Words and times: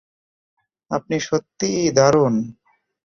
আপনি 0.91 1.15
সত্যিই 1.19 1.85
দারুণ। 1.91 2.33